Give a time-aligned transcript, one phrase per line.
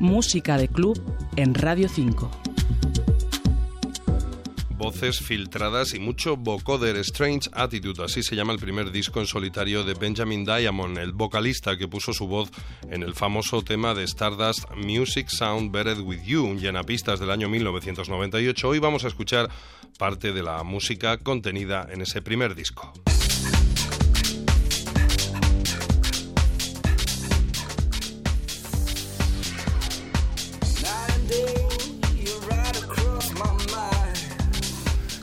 [0.00, 1.00] Música de club
[1.36, 2.30] en Radio 5
[4.78, 9.84] voces filtradas y mucho vocoder Strange Attitude, así se llama el primer disco en solitario
[9.84, 12.48] de Benjamin Diamond, el vocalista que puso su voz
[12.88, 17.48] en el famoso tema de Stardust Music Sound Better With You, un llenapistas del año
[17.48, 18.68] 1998.
[18.68, 19.50] Hoy vamos a escuchar
[19.98, 22.92] parte de la música contenida en ese primer disco.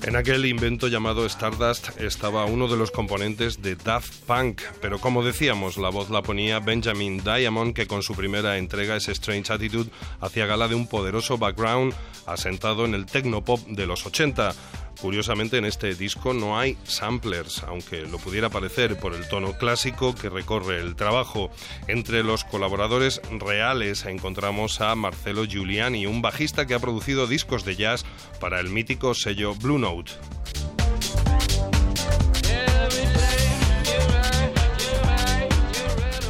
[0.05, 5.23] En aquel invento llamado Stardust estaba uno de los componentes de Daft Punk, pero como
[5.23, 9.89] decíamos, la voz la ponía Benjamin Diamond, que con su primera entrega, ese Strange Attitude,
[10.21, 11.95] hacía gala de un poderoso background
[12.27, 14.53] asentado en el technopop de los 80.
[15.01, 20.15] Curiosamente en este disco no hay samplers, aunque lo pudiera parecer por el tono clásico
[20.15, 21.49] que recorre el trabajo.
[21.87, 27.75] Entre los colaboradores reales encontramos a Marcelo Giuliani, un bajista que ha producido discos de
[27.75, 28.05] jazz
[28.39, 30.13] para el mítico sello Blue Note.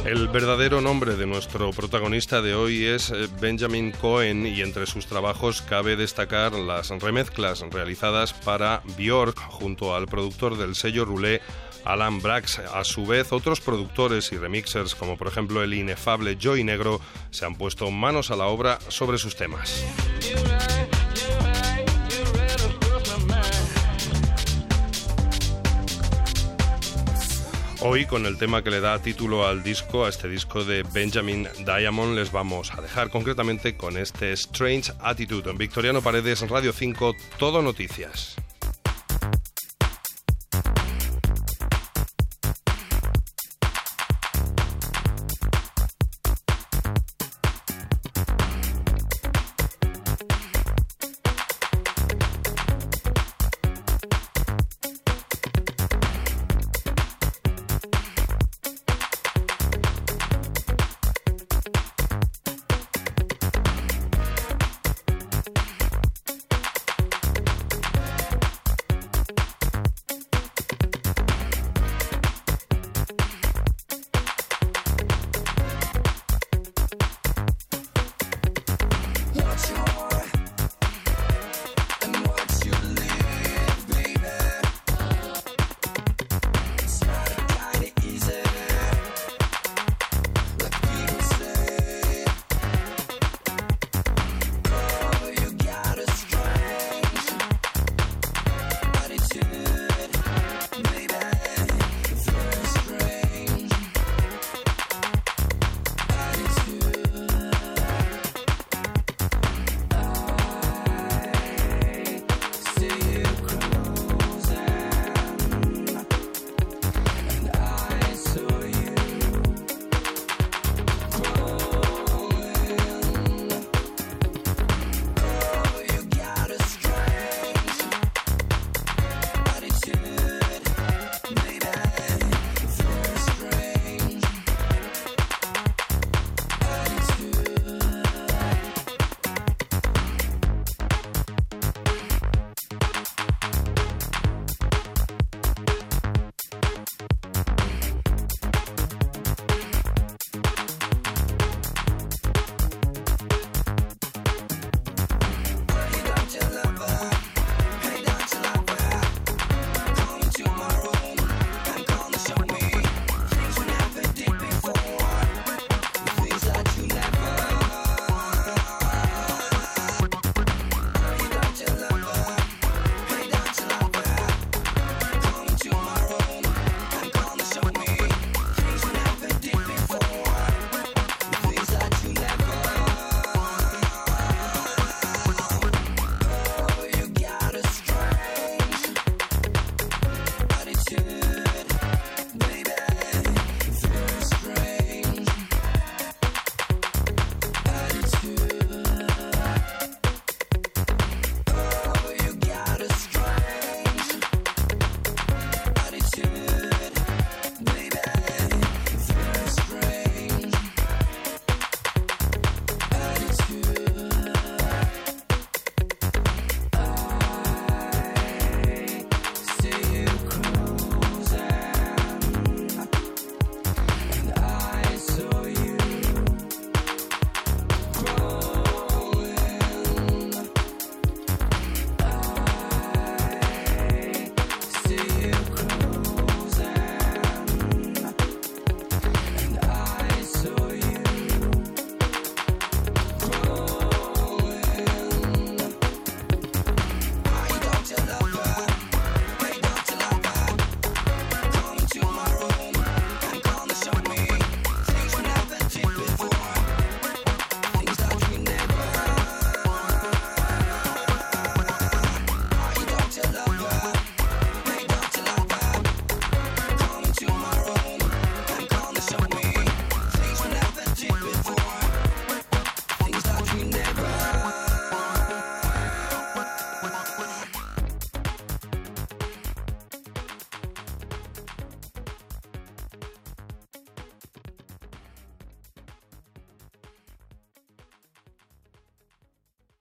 [0.06, 5.06] El verdadero nombre de nuestro protagonista de hoy es eh, Benjamin Cohen y entre sus
[5.06, 11.40] trabajos cabe destacar las remezclas realizadas para Björk junto al productor del sello Roulé
[11.84, 12.60] Alan Brax.
[12.60, 17.44] A su vez, otros productores y remixers, como por ejemplo el inefable Joy Negro, se
[17.44, 19.84] han puesto manos a la obra sobre sus temas.
[27.88, 31.46] Hoy con el tema que le da título al disco, a este disco de Benjamin
[31.64, 37.14] Diamond, les vamos a dejar concretamente con este Strange Attitude en Victoriano Paredes, Radio 5,
[37.38, 38.34] Todo Noticias.